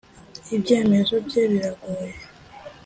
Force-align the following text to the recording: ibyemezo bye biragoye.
ibyemezo 0.55 1.15
bye 1.27 1.43
biragoye. 1.51 2.13